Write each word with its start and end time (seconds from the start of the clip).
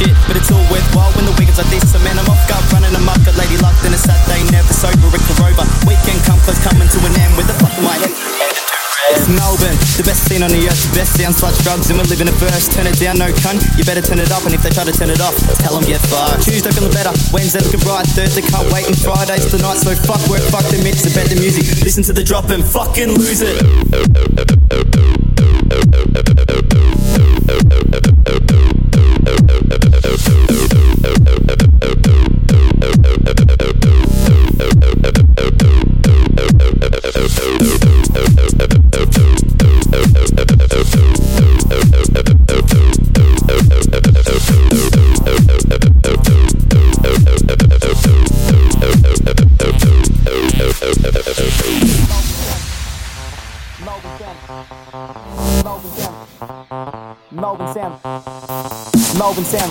shit. 0.00 0.16
But 0.24 0.40
it's 0.40 0.48
all 0.48 0.64
worthwhile 0.72 1.12
when 1.12 1.28
the 1.28 1.34
weekends 1.36 1.60
like 1.60 1.68
this. 1.68 1.84
So 1.92 2.00
man, 2.00 2.16
I'm 2.16 2.28
off 2.32 2.40
guard 2.48 2.64
running 2.72 2.96
amok. 2.96 3.20
Got 3.28 3.36
lady 3.36 3.60
luck, 3.60 3.76
then 3.84 3.92
a 3.92 4.00
Saturday, 4.00 4.40
never 4.48 4.72
sober, 4.72 5.12
Rick 5.12 5.24
Rover. 5.36 5.68
Weekend 5.84 6.24
come 6.24 6.40
close, 6.40 6.58
coming 6.64 6.88
to 6.88 6.98
an 7.04 7.12
end 7.20 7.36
with 7.36 7.52
a 7.52 7.56
fuck 7.60 7.76
my 7.84 8.00
head. 8.00 8.16
It's 9.10 9.26
Melbourne, 9.26 9.74
the 9.98 10.06
best 10.06 10.22
scene 10.30 10.38
on 10.38 10.54
the 10.54 10.62
earth, 10.70 10.78
the 10.86 11.02
best 11.02 11.18
sound, 11.18 11.34
sluts, 11.34 11.58
drugs, 11.66 11.90
and 11.90 11.98
we're 11.98 12.06
living 12.06 12.30
it 12.30 12.36
first. 12.38 12.70
Turn 12.70 12.86
it 12.86 12.94
down, 12.94 13.18
no 13.18 13.26
cunt, 13.42 13.58
you 13.74 13.82
better 13.82 14.00
turn 14.00 14.22
it 14.22 14.30
up, 14.30 14.46
and 14.46 14.54
if 14.54 14.62
they 14.62 14.70
try 14.70 14.84
to 14.84 14.94
turn 14.94 15.10
it 15.10 15.18
off, 15.18 15.34
tell 15.58 15.74
them 15.74 15.82
get 15.82 15.98
fucked. 16.06 16.46
Tuesday 16.46 16.70
feeling 16.70 16.94
better, 16.94 17.10
Wednesday 17.34 17.58
looking 17.58 17.82
bright, 17.82 18.06
Thursday 18.06 18.46
can't 18.46 18.70
wait, 18.70 18.86
and 18.86 18.94
Friday's 18.94 19.50
the 19.50 19.58
night, 19.58 19.82
so 19.82 19.90
fuck 20.06 20.22
work, 20.30 20.44
fuck 20.54 20.62
the 20.70 20.78
mix, 20.86 21.02
I 21.02 21.10
bet 21.10 21.26
the 21.26 21.40
music, 21.42 21.66
listen 21.82 22.06
to 22.06 22.12
the 22.12 22.22
drop 22.22 22.54
and 22.54 22.62
fucking 22.62 23.10
lose 23.18 23.42
it. 23.42 24.59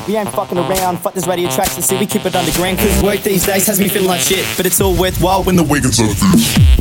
We 0.10 0.18
ain't 0.18 0.30
fucking 0.30 0.58
around. 0.58 0.98
Fuck 0.98 1.14
this 1.14 1.28
radio 1.28 1.50
tracks 1.52 1.76
and 1.76 1.86
see 1.86 1.98
we 1.98 2.08
keep 2.08 2.26
it 2.26 2.36
underground. 2.36 2.80
Cause 2.80 3.04
work 3.04 3.22
these 3.22 3.46
days 3.46 3.68
has 3.68 3.80
me 3.80 3.88
feeling 3.88 4.08
like 4.08 4.22
shit. 4.22 4.46
But 4.58 4.66
it's 4.66 4.82
all 4.82 4.96
worthwhile 4.96 5.44
when 5.44 5.56
the 5.56 5.64
weekends 5.64 6.00
are 6.02 6.79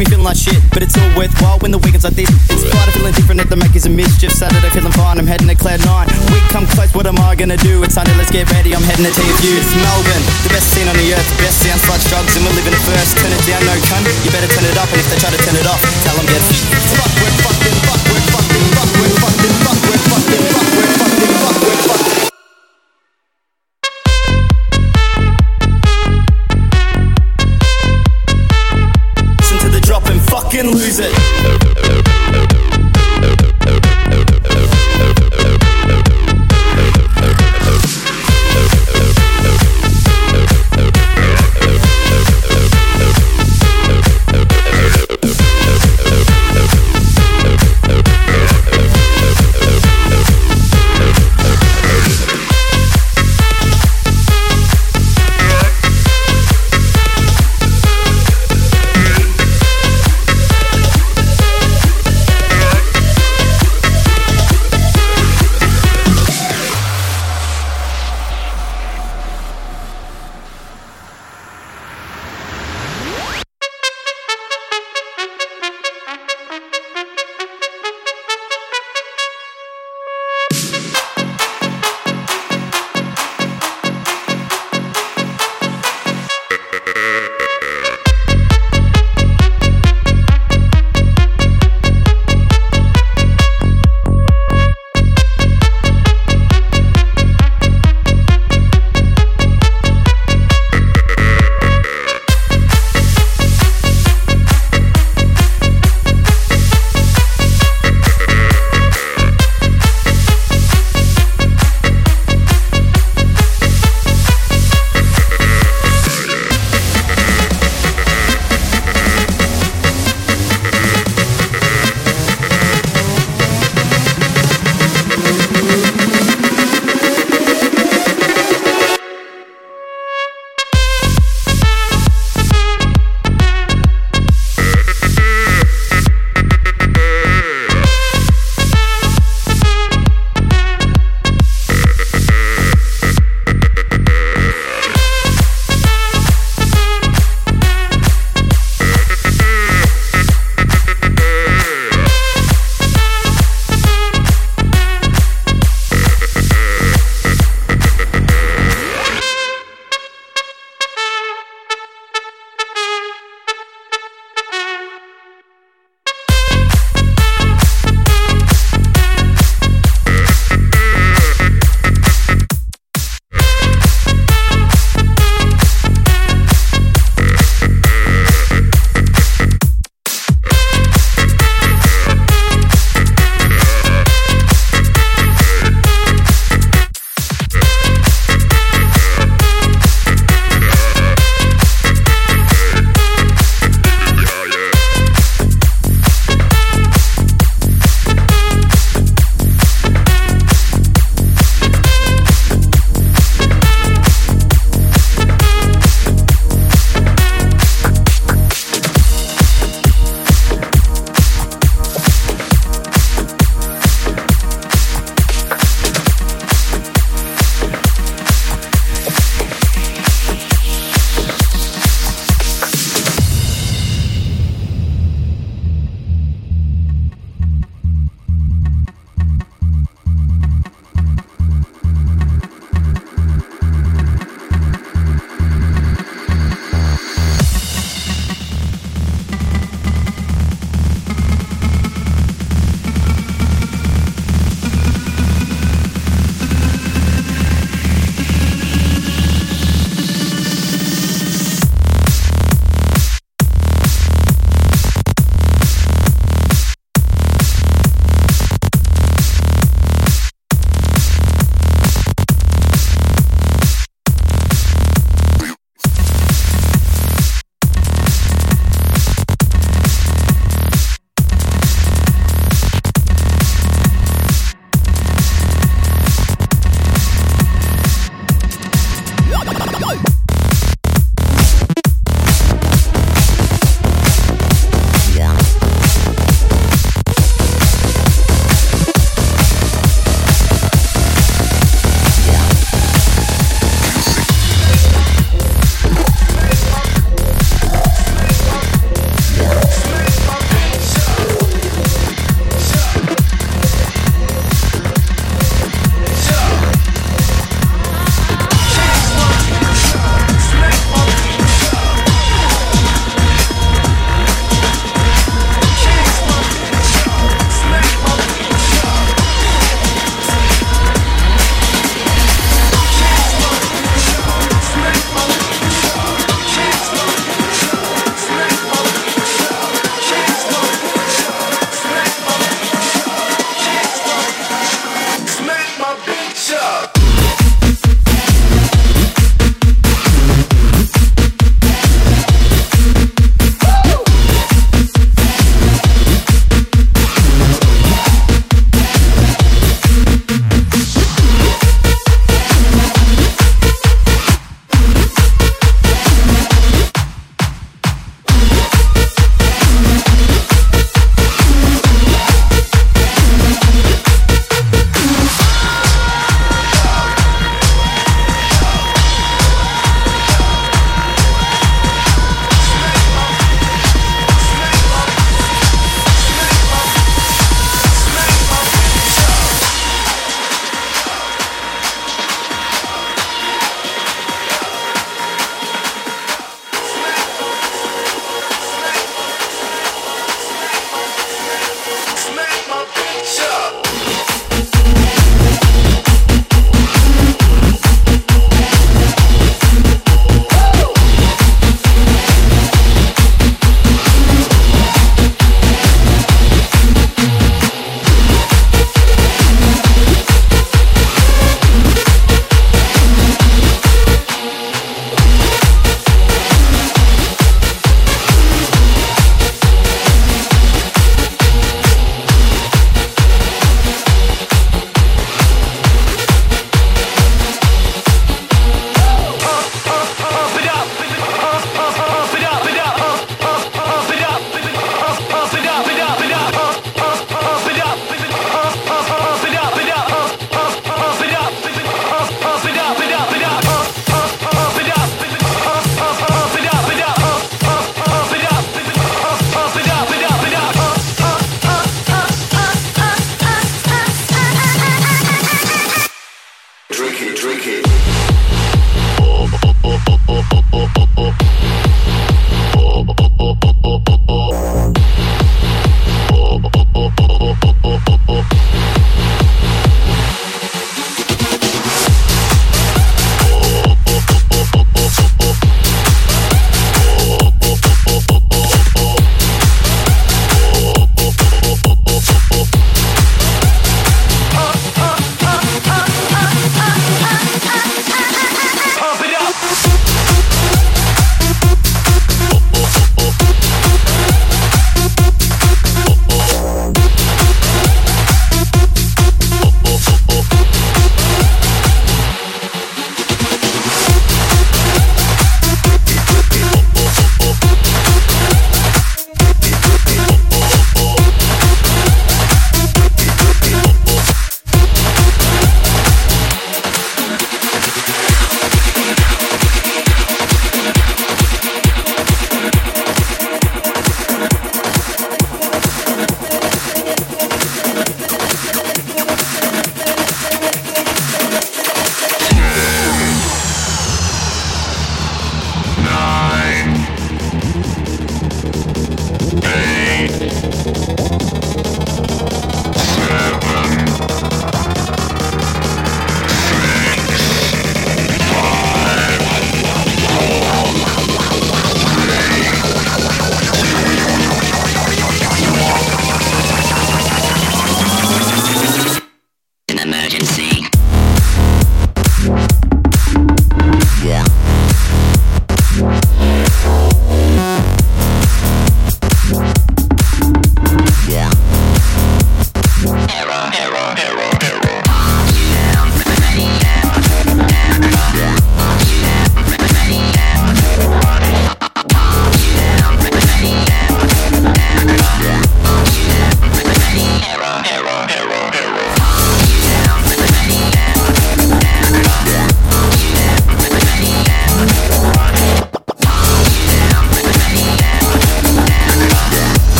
me 0.00 0.08
feeling 0.08 0.24
like 0.24 0.40
shit. 0.40 0.56
But 0.72 0.80
it's 0.80 0.96
all 0.96 1.12
worthwhile 1.12 1.60
when 1.60 1.76
the 1.76 1.78
weekends 1.84 2.08
like 2.08 2.16
this. 2.16 2.32
It's 2.48 2.64
Friday 2.64 2.92
feeling 2.96 3.12
different 3.12 3.44
at 3.44 3.52
the 3.52 3.60
makers 3.60 3.84
of 3.84 3.92
mischief. 3.92 4.32
Saturday 4.32 4.72
feeling 4.72 4.96
fine, 4.96 5.20
I'm 5.20 5.28
heading 5.28 5.46
to 5.52 5.54
Cloud 5.54 5.84
9. 5.84 6.08
We 6.32 6.40
come 6.48 6.64
close, 6.72 6.88
what 6.96 7.04
am 7.04 7.20
I 7.20 7.36
gonna 7.36 7.60
do? 7.60 7.84
It's 7.84 7.94
Sunday, 7.94 8.16
let's 8.16 8.32
get 8.32 8.48
ready, 8.48 8.72
I'm 8.72 8.82
heading 8.82 9.04
to 9.04 9.12
TFU. 9.12 9.52
It's 9.60 9.76
Melbourne, 9.76 10.24
the 10.48 10.50
best 10.56 10.72
scene 10.72 10.88
on 10.88 10.96
the 10.96 11.12
earth. 11.12 11.28
Best 11.36 11.60
sound, 11.60 11.80
sluts, 11.84 12.08
drugs, 12.08 12.32
and 12.32 12.42
we're 12.48 12.56
living 12.56 12.72
it 12.72 12.82
first. 12.88 13.12
Turn 13.20 13.28
it 13.28 13.44
down, 13.44 13.60
no 13.68 13.76
cunt. 13.92 14.08
You 14.24 14.32
better 14.32 14.48
turn 14.48 14.64
it 14.64 14.76
up, 14.80 14.88
and 14.88 14.98
if 15.04 15.06
they 15.12 15.20
try 15.20 15.28
to 15.28 15.40
turn 15.44 15.56
it 15.60 15.68
off, 15.68 15.80
tell 16.08 16.16
them 16.16 16.24
get 16.24 16.79